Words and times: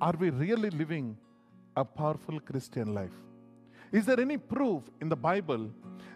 Are 0.00 0.14
we 0.18 0.30
really 0.30 0.70
living 0.70 1.16
a 1.76 1.84
powerful 1.84 2.38
Christian 2.38 2.94
life? 2.94 3.16
Is 3.90 4.06
there 4.06 4.20
any 4.20 4.36
proof 4.36 4.82
in 5.00 5.08
the 5.08 5.16
Bible 5.16 5.70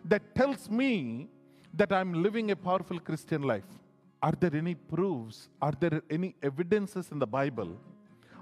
that 0.04 0.34
tells 0.36 0.70
me 0.70 1.28
that 1.74 1.92
I'm 1.92 2.22
living 2.22 2.52
a 2.52 2.56
powerful 2.56 3.00
Christian 3.00 3.42
life? 3.42 3.64
Are 4.22 4.34
there 4.38 4.54
any 4.54 4.76
proofs? 4.76 5.48
Are 5.60 5.72
there 5.80 6.00
any 6.10 6.36
evidences 6.42 7.10
in 7.10 7.18
the 7.18 7.26
Bible? 7.26 7.76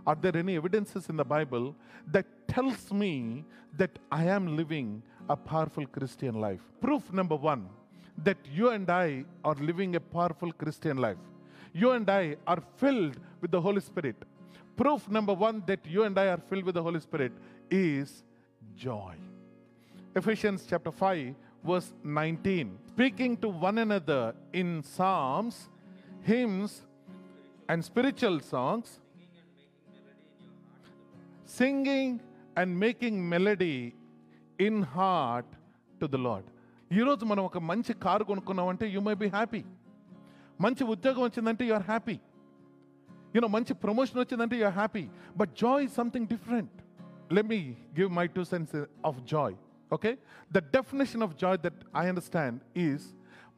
Are 0.07 0.15
there 0.15 0.37
any 0.37 0.57
evidences 0.57 1.09
in 1.09 1.17
the 1.17 1.25
Bible 1.25 1.75
that 2.09 2.27
tells 2.47 2.93
me 2.93 3.45
that 3.79 3.99
I 4.13 4.25
am 4.25 4.57
living 4.57 5.03
a 5.31 5.37
powerful 5.37 5.87
Christian 5.87 6.35
life? 6.35 6.61
Proof 6.83 7.11
number 7.13 7.37
one 7.37 7.69
that 8.25 8.37
you 8.53 8.71
and 8.71 8.91
I 8.91 9.25
are 9.43 9.55
living 9.55 9.97
a 9.97 10.01
powerful 10.01 10.53
Christian 10.53 10.99
life. 10.99 11.17
You 11.73 11.93
and 11.93 12.11
I 12.11 12.37
are 12.47 12.63
filled 12.77 13.17
with 13.41 13.51
the 13.51 13.61
Holy 13.61 13.81
Spirit 13.81 14.17
Proof 14.80 15.10
number 15.10 15.34
one 15.34 15.64
that 15.68 15.86
you 15.86 16.04
and 16.04 16.18
I 16.18 16.28
are 16.28 16.42
filled 16.50 16.66
with 16.66 16.76
the 16.76 16.84
Holy 16.84 17.00
Spirit 17.00 17.32
is 17.72 18.24
joy. 18.78 19.14
Ephesians 20.16 20.66
chapter 20.70 20.92
5, 20.92 21.34
verse 21.64 21.94
19. 22.04 22.78
Speaking 22.90 23.38
to 23.38 23.50
one 23.50 23.78
another 23.78 24.22
in 24.54 24.84
psalms, 24.84 25.70
hymns, 26.24 26.82
and 27.70 27.84
spiritual 27.84 28.40
songs, 28.42 29.00
singing 31.46 32.20
and 32.56 32.78
making 32.78 33.28
melody 33.28 33.94
in 34.60 34.82
heart 34.96 35.46
to 36.00 36.08
the 36.08 36.18
Lord. 36.18 36.46
ఈరోజు 36.92 37.24
మనం 37.30 37.44
ఒక 37.50 37.60
మంచి 37.70 37.94
car 38.04 38.24
కొనుక్కున్నామంటే 38.30 38.86
you 38.96 39.00
my 39.08 39.14
be 39.22 39.28
happy 39.36 39.62
మంచి 40.60 40.84
ఉద్యోగం 40.94 41.24
వచ్చిందంటే 41.28 41.64
you 41.70 41.74
are 41.78 41.86
happy 41.92 42.16
you know 43.36 43.50
మంచి 43.56 43.74
promotion 43.86 44.20
వచ్చిందంటే 44.22 44.58
you 44.62 44.66
are 44.72 44.78
happy 44.82 45.06
but 45.42 45.54
joy 45.64 45.84
is 45.88 45.96
something 46.02 46.28
different 46.34 46.76
let 47.38 47.50
me 47.54 47.62
give 48.00 48.10
my 48.20 48.26
two 48.38 48.44
cents 48.54 48.76
of 49.12 49.20
joy 49.34 49.56
okay 49.92 50.12
the 50.58 50.62
definition 50.78 51.24
of 51.28 51.34
joy 51.44 51.60
that 51.68 51.82
I 52.04 52.06
understand 52.14 52.60
is 52.88 53.06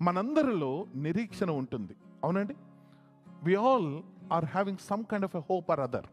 మనందరిలో 0.08 0.72
నిరీక్షణ 1.08 1.50
ఉంటుంది 1.62 1.96
అవునండి 2.26 2.56
we 3.48 3.56
all 3.66 3.92
are 4.38 4.48
having 4.56 4.82
some 4.92 5.04
kind 5.12 5.28
of 5.30 5.38
a 5.42 5.44
hope 5.52 5.70
or 5.76 5.84
other 5.88 6.10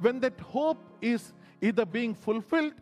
when 0.00 0.20
that 0.20 0.38
hope 0.40 0.82
is 1.02 1.32
either 1.62 1.84
being 1.86 2.14
fulfilled 2.14 2.72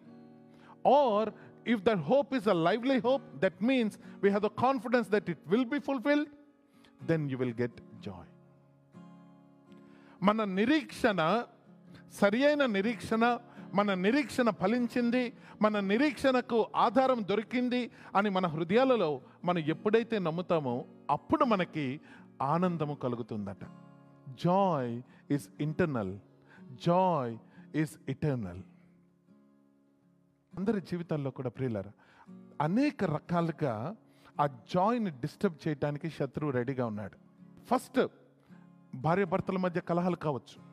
or 0.84 1.32
if 1.66 1.82
that 1.84 1.98
hope 1.98 2.34
is 2.34 2.46
a 2.46 2.54
lively 2.54 2.98
hope, 2.98 3.22
that 3.40 3.60
means 3.62 3.98
we 4.20 4.30
have 4.30 4.42
the 4.42 4.50
confidence 4.50 5.08
that 5.08 5.28
it 5.28 5.38
will 5.48 5.64
be 5.64 5.80
fulfilled, 5.80 6.28
then 7.00 7.28
you 7.28 7.38
will 7.38 7.52
get 7.52 7.70
joy. 8.00 8.24
మన 10.23 10.43
నిరీక్షణ 10.43 11.43
సరి 12.13 12.45
అయిన 12.45 12.65
నిరీక్షణ 12.65 13.39
మన 13.73 13.93
నిరీక్షణ 13.93 14.49
ఫలించింది 14.49 15.33
మన 15.61 15.79
నిరీక్షణకు 15.79 16.67
ఆధారం 16.75 17.27
దొరికింది 17.29 17.91
అని 18.15 18.29
మన 18.29 18.47
హృదయాలలో 18.47 19.21
మనం 19.45 19.57
ఎప్పుడైతే 19.57 20.19
నమ్ముతామో 20.19 20.85
అప్పుడు 21.09 21.45
మనకి 21.45 22.01
ఆనందము 22.41 22.93
కలుగుతుందట. 22.93 23.63
Joy 24.43 25.01
is 25.31 25.49
internal 25.59 26.17
joy 26.87 27.37
is 27.75 27.91
eternal 28.09 28.61
అందరి 30.57 30.81
జీవితాల్లో 30.81 31.31
కూడా 31.31 31.49
ప్రియులరా 31.49 31.91
అనేక 32.61 33.03
రకాలుగా 33.03 33.95
ఆ 34.39 34.47
జాయ్ని 34.47 35.09
డిస్టర్బ్ 35.09 35.67
చేయడానికి 35.67 36.09
శత్రువు 36.09 36.51
రెడీగా 36.51 36.85
ఉన్నాడు. 36.85 37.17
ఫస్ట్ 37.65 38.07
భార్యాభర్తల 38.95 39.57
మధ్య 39.57 39.81
కలహాలు 39.81 40.15
కావచ్చు 40.15 40.63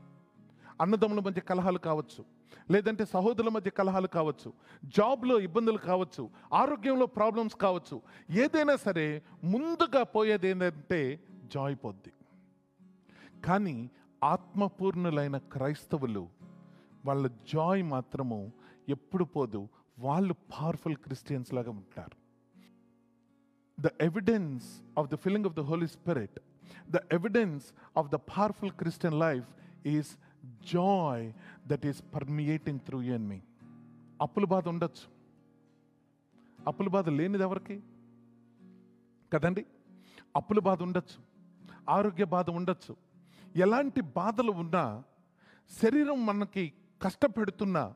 అన్నదమ్ముల 0.80 1.20
మధ్య 1.20 1.40
కలహాలు 1.40 1.78
కావచ్చు 1.78 2.24
లేదంటే 2.70 3.04
సహోదరుల 3.04 3.48
మధ్య 3.48 3.70
కలహాలు 3.70 4.06
కావచ్చు 4.06 4.52
జాబ్లో 4.84 5.40
ఇబ్బందులు 5.40 5.78
కావచ్చు 5.78 6.30
ఆరోగ్యంలో 6.52 7.06
ప్రాబ్లమ్స్ 7.06 7.54
కావచ్చు 7.54 8.02
ఏదైనా 8.30 8.76
సరే 8.76 9.22
ముందుగా 9.44 10.02
పోయేది 10.02 10.48
ఏంటంటే 10.48 11.20
జాయ్ 11.54 11.76
పొద్ది. 11.84 12.12
కానీ 13.42 13.90
ఆత్మపూర్ణులైన 14.24 15.36
క్రైస్తవులు 15.36 16.28
వాళ్ళ 17.06 17.26
జాయ్ 17.26 17.82
మాత్రము 17.82 18.52
ఎప్పుడు 18.88 19.24
పోదు. 19.24 19.68
వాళ్ళు 19.98 20.34
పవర్ఫుల్ 20.34 20.96
క్రిస్టియన్స్ 20.96 21.54
లాగా 21.54 21.70
ఉంటారు. 21.70 22.26
The 23.82 23.86
evidence 24.00 24.82
of 24.98 25.10
the 25.10 25.14
feeling 25.14 25.46
of 25.46 25.54
the 25.54 25.60
holy 25.60 25.86
spirit 25.86 26.40
the 26.90 26.96
evidence 27.12 27.64
of 27.98 28.08
the 28.08 28.14
powerful 28.14 28.70
Christian 28.70 29.20
life 29.20 29.46
is 29.86 30.16
joy 30.74 31.32
that 31.66 31.86
is 31.86 32.02
permeating 32.16 32.76
through 32.76 33.02
you 33.02 33.14
and 33.14 33.28
మీ 33.28 33.40
అప్పుల 34.20 34.44
బాధ 34.44 34.68
ఉండొచ్చు. 34.68 35.16
అప్పుల 36.66 36.88
బాధ 36.88 37.08
లేనిది 37.08 37.44
ఎవరికి? 37.44 37.82
కదండి? 39.32 39.66
అప్పుల 40.36 40.58
బాధ 40.58 40.82
ఉండొచ్చు. 40.82 41.22
ఆరోగ్య 41.90 42.24
బాధ 42.24 42.50
ఉండొచ్చు. 42.50 42.96
ఎలాంటి 43.56 44.00
బాధలు 44.00 44.52
ఉన్నా 44.52 45.02
శరీరం 45.82 46.26
మనకి 46.26 46.72
కష్టపెడుతున్నా 47.02 47.94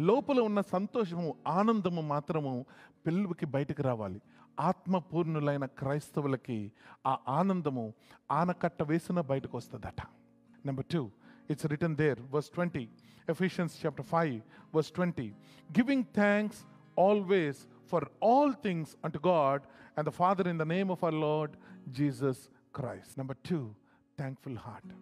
లోపల 0.00 0.40
ఉన్న 0.40 0.60
సంతోషము 0.60 1.34
ఆనందము 1.46 2.00
మాత్రము 2.00 2.66
పిల్లలకి 3.06 3.46
బయటకు 3.46 3.82
రావాలి. 3.82 4.20
ఆత్మపూర్ణులైన 4.60 5.66
క్రైస్తవులకి 5.66 6.72
ఆ 7.06 7.16
ఆనందము 7.28 7.94
ఆనకట్ట 8.30 8.82
వేసిన 8.82 9.20
బయటకు 9.20 9.56
వస్తుందట 9.56 10.00
number 10.66 10.86
two 10.86 11.10
it's 11.50 11.66
return 11.66 11.96
there 11.96 12.20
verse 12.30 12.50
twenty 12.50 12.88
Ephesians 13.28 13.86
chapter 13.86 14.06
five 14.06 14.40
verse 14.74 14.90
twenty 14.90 15.28
giving 15.78 16.04
thanks 16.04 16.64
always 17.00 17.66
for 17.92 18.04
all 18.24 18.54
things 18.54 18.96
and 19.04 19.16
God 19.26 19.62
and 19.98 20.08
the 20.08 20.12
father 20.12 20.48
in 20.48 20.58
the 20.58 20.62
name 20.62 20.90
of 20.90 21.04
our 21.04 21.14
Lord 21.14 21.56
Jesus 21.92 22.50
Christ 22.74 23.18
number 23.18 23.36
two 23.50 23.74
thankful 24.18 24.58
heart 24.58 24.92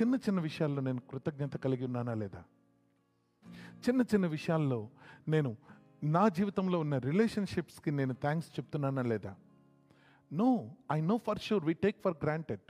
చిన్న 0.00 0.14
చిన్న 0.14 0.40
విషయాల్లో 0.40 0.82
నేను 0.82 1.00
కృతజ్ఞత 1.10 1.56
కలిగి 1.56 1.84
ఉన్నానా 1.84 2.14
లేదా? 2.14 2.44
చిన్న 3.85 4.01
చిన్న 4.11 4.25
విషయాల్లో 4.37 4.79
నేను 5.33 5.51
నా 6.15 6.23
జీవితంలో 6.37 6.77
ఉన్న 6.85 6.97
రిలేషన్షిప్స్కి 7.09 7.91
నేను 7.99 8.13
థ్యాంక్స్ 8.25 8.49
చెప్తున్నానా 8.57 9.03
లేదా 9.11 9.33
no 10.31 10.49
I 10.97 10.99
know 11.11 11.17
for 11.27 11.41
sure 11.47 11.65
we 11.69 11.75
take 11.85 11.99
for 12.05 12.17
granted 12.25 12.65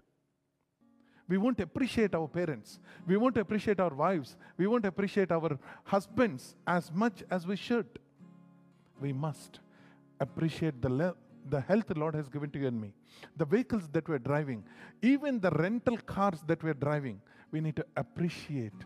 we 1.30 1.38
won't 1.38 1.60
appreciate 1.62 2.14
our 2.14 2.28
parents. 2.28 2.70
We 3.08 3.16
won't 3.16 3.38
appreciate 3.38 3.80
our 3.80 3.94
wives. 3.96 4.30
We 4.58 4.68
won't 4.68 4.86
appreciate 4.86 5.32
our 5.32 5.58
husbands 5.86 6.56
as 6.68 6.92
much 6.92 7.24
as 7.36 7.48
we 7.48 7.56
should. 7.56 7.88
We 9.00 9.14
must 9.26 9.62
appreciate 10.20 10.82
the, 10.82 10.90
le- 10.90 11.16
the 11.50 11.62
health 11.62 11.88
the 11.88 11.98
Lord 11.98 12.16
has 12.16 12.28
given 12.28 12.50
to 12.50 12.60
you 12.60 12.68
and 12.68 12.80
me, 12.80 12.94
the 13.38 13.46
vehicles 13.46 13.88
that 13.94 14.10
we're 14.10 14.20
driving, 14.20 14.64
even 15.02 15.40
the 15.40 15.52
rental 15.52 15.98
cars 15.98 16.42
that 16.48 16.62
we're 16.64 16.74
driving. 16.74 17.22
We 17.52 17.62
need 17.62 17.78
to 17.78 17.86
appreciate 17.96 18.80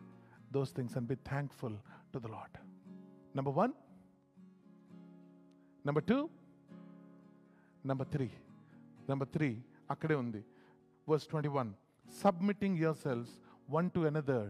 those 0.51 0.71
things 0.71 0.95
and 0.95 1.07
be 1.07 1.17
thankful 1.31 1.73
to 2.13 2.19
the 2.19 2.27
Lord. 2.27 2.53
Number 3.33 3.51
one. 3.51 3.73
Number 5.83 6.01
two. 6.01 6.29
Number 7.83 8.05
three. 8.15 8.31
Number 9.07 9.27
three. 9.37 9.55
అక్కడే 9.93 10.15
ఉంది 10.21 10.39
verse 11.09 11.27
twenty 11.31 11.49
one 11.57 11.71
submitting 12.21 12.73
yourselves 12.83 13.31
one 13.77 13.87
to 13.95 14.01
another 14.11 14.43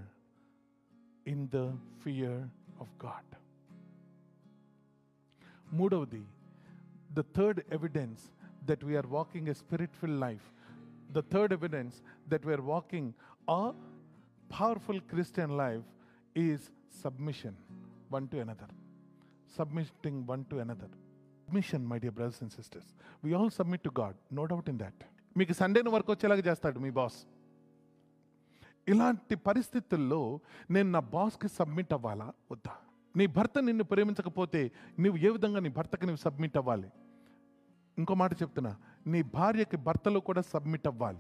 in 1.31 1.39
the 1.56 1.66
fear 2.03 2.35
of 2.83 2.89
God. 3.06 3.28
మూడవది 5.79 6.23
the 7.17 7.25
third 7.38 7.57
evidence 7.78 8.22
that 8.69 8.81
we 8.88 8.94
are 9.00 9.07
walking 9.17 9.45
a 9.53 9.56
spirit 9.61 9.91
filled 10.00 10.19
life, 10.28 10.45
the 11.17 11.23
third 11.33 11.51
evidence 11.57 11.95
that 12.31 12.44
we 12.47 12.53
are 12.57 12.63
walking 12.73 13.06
a 13.59 13.63
powerful 14.59 15.00
Christian 15.00 15.56
life 15.56 15.84
is 16.38 16.62
submission 17.02 17.56
one 18.12 18.29
to 18.29 18.37
another 18.37 18.73
submitting 19.58 20.29
one 20.29 20.44
to 20.44 20.56
another 20.56 20.91
submission 21.47 21.87
my 21.87 21.99
dear 21.99 22.14
brothers 22.14 22.43
and 22.43 22.52
sisters 22.52 22.88
we 23.25 23.32
all 23.32 23.50
submit 23.50 23.82
to 23.82 23.91
God 24.00 24.35
no 24.35 24.47
doubt 24.47 24.69
in 24.69 24.79
that 24.79 25.05
మీకు 25.37 25.52
సండేను 25.52 25.91
work 25.91 26.11
వచ్చేలాగా 26.11 26.41
చేస్తాడు 26.41 26.79
మీ 26.79 26.91
boss 26.91 27.26
ఇలాంటి 28.88 29.35
పరిస్థితుల్లో 29.35 30.41
నేను 30.70 30.91
నా 30.91 31.00
బాస్కి 31.00 31.49
submit 31.49 31.93
అవ్వాలా? 31.93 32.32
వద్దా? 32.53 32.75
నీ 33.17 33.26
భర్త 33.26 33.58
నిన్ను 33.58 33.85
ప్రేమించకపోతే 33.85 34.70
నువ్వు 35.00 35.20
ఏ 35.20 35.29
విధంగా 35.29 35.61
నీ 35.61 35.69
భర్తకి 35.69 36.06
నువ్వు 36.06 36.17
సబ్మిట్ 36.17 36.56
అవ్వాలి? 36.56 36.91
ఇంకో 37.99 38.14
మాట 38.14 38.32
చెప్తున్నా 38.43 38.76
నీ 39.06 39.23
భార్యకి 39.23 39.76
భర్తలో 39.76 40.20
కూడా 40.20 40.41
సబ్మిట్ 40.41 40.87
అవ్వాలి. 40.87 41.19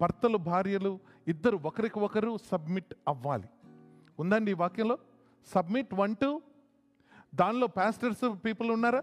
భర్తలు 0.00 0.36
భార్యలు 0.36 0.98
ఇద్దరు 1.28 1.56
ఒకరికి 1.56 1.98
ఒకరు 1.98 2.38
సబ్మిట్ 2.38 2.94
అవ్వాలి. 3.08 3.48
ఉందండి 4.20 4.50
ఈ 4.50 4.54
వాక్యంలో? 4.54 4.98
Submit 5.46 5.94
one 5.94 6.16
to. 6.16 6.42
దానిలో 7.34 7.66
పాస్టర్స్ 7.66 8.44
పీపుల్ 8.44 8.70
ఉన్నారా? 8.70 9.02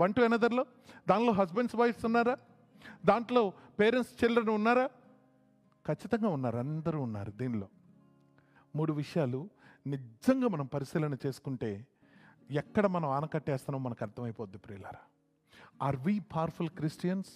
వన్ 0.00 0.14
టు 0.14 0.20
ఎనదర్లో 0.20 0.66
దానిలో 1.08 1.32
హస్బెండ్స్ 1.32 1.76
వైఫ్స్ 1.76 2.04
ఉన్నారా? 2.04 2.36
దాంట్లో 3.04 3.52
పేరెంట్స్ 3.80 4.24
చిల్డ్రన్ 4.24 4.48
ఉన్నారా? 4.48 4.86
ఖచ్చితంగా 5.86 6.28
ఉన్నారు 6.28 6.56
అందరూ 6.56 7.00
ఉన్నారు 7.00 7.30
దీనిలో. 7.30 7.68
మూడు 8.76 8.92
విషయాలు 8.92 9.48
నిజంగా 9.86 10.48
మనం 10.48 10.66
పరిశీలన 10.66 11.16
చేసుకుంటే 11.26 11.86
ఎక్కడ 12.50 12.86
మనం 12.86 13.08
ఆనకట్టేస్తున్నామో 13.08 13.88
మనకు 13.88 14.04
అర్థమైపోద్ది 14.04 14.58
ప్రియులారా. 14.58 15.00
Are 15.86 15.96
we 15.96 16.18
powerful 16.18 16.68
Christians 16.68 17.28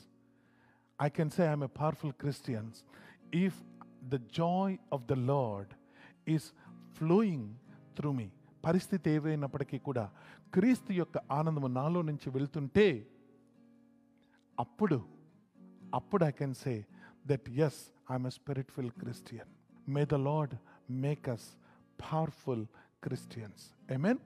I 0.99 1.09
can 1.09 1.31
say 1.31 1.47
I'm 1.47 1.62
a 1.62 1.69
powerful 1.71 2.12
Christian. 2.12 2.73
If 3.33 3.55
the 4.09 4.19
joy 4.41 4.79
of 4.93 5.06
the 5.06 5.17
Lord 5.17 5.69
is 6.27 6.45
flowing 6.95 7.45
through 7.97 8.15
me. 8.21 8.29
పరిస్థితి 8.65 9.09
ఏవైనప్పటికీ 9.11 9.79
కూడా 9.79 10.05
క్రీస్తు 10.55 10.93
యొక్క 10.93 11.19
ఆనందము 11.31 11.69
నాలో 11.77 12.00
నుంచి 12.03 12.29
వెళ్తుంటే 12.31 12.87
అప్పుడు 14.59 14.99
అప్పుడు 15.95 16.25
I 16.25 16.33
can 16.41 16.56
say 16.62 16.75
that 17.27 17.49
yes 17.67 17.81
I'm 18.12 18.27
a 18.27 18.33
spirit 18.39 18.73
Christian 19.03 19.53
may 19.97 20.03
the 20.15 20.19
Lord 20.29 20.55
make 21.06 21.29
us 21.35 21.47
powerful 21.99 22.65
Christians 23.06 23.65
I 23.94 23.99
mean 24.06 24.21